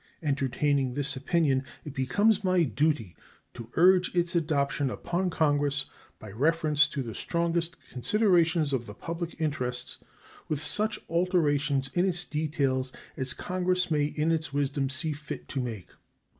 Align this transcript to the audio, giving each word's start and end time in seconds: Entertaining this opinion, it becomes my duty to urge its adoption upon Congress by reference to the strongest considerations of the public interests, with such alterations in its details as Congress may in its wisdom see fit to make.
Entertaining 0.23 0.93
this 0.95 1.15
opinion, 1.15 1.63
it 1.85 1.93
becomes 1.93 2.43
my 2.43 2.63
duty 2.63 3.15
to 3.53 3.69
urge 3.75 4.15
its 4.15 4.35
adoption 4.35 4.89
upon 4.89 5.29
Congress 5.29 5.85
by 6.17 6.31
reference 6.31 6.87
to 6.87 7.03
the 7.03 7.13
strongest 7.13 7.75
considerations 7.91 8.73
of 8.73 8.87
the 8.87 8.95
public 8.95 9.39
interests, 9.39 9.99
with 10.47 10.59
such 10.59 10.99
alterations 11.07 11.91
in 11.93 12.03
its 12.09 12.25
details 12.25 12.91
as 13.15 13.31
Congress 13.35 13.91
may 13.91 14.05
in 14.05 14.31
its 14.31 14.51
wisdom 14.51 14.89
see 14.89 15.13
fit 15.13 15.47
to 15.49 15.59
make. 15.61 15.89